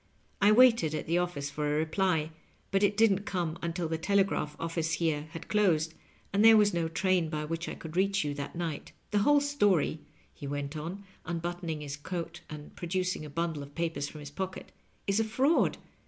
I 0.41 0.51
waited 0.51 0.95
at 0.95 1.05
the 1.05 1.19
office 1.19 1.51
for 1.51 1.67
a 1.67 1.77
reply, 1.77 2.31
but 2.71 2.81
it 2.81 2.97
didn't 2.97 3.19
come 3.23 3.59
until 3.61 3.87
the 3.87 3.99
tele 3.99 4.23
graph 4.23 4.55
office 4.59 4.93
here 4.93 5.27
had 5.33 5.47
closed, 5.47 5.93
and 6.33 6.43
there 6.43 6.57
wad 6.57 6.73
no 6.73 6.87
train 6.87 7.29
by 7.29 7.45
which 7.45 7.69
I 7.69 7.75
could 7.75 7.95
reach 7.95 8.23
you 8.23 8.33
that 8.33 8.55
night. 8.55 8.93
The 9.11 9.19
wbole 9.19 9.43
story," 9.43 9.99
he 10.33 10.47
went 10.47 10.75
on, 10.75 11.03
imbuttoning 11.29 11.81
his 11.81 11.97
coat 11.97 12.41
and 12.49 12.75
producing 12.75 13.25
a 13.25 13.29
bundle 13.29 13.61
of 13.61 13.75
papers 13.75 14.09
from 14.09 14.21
his 14.21 14.31
pocket," 14.31 14.71
is 15.05 15.19
a 15.19 15.23
fraud. 15.23 15.77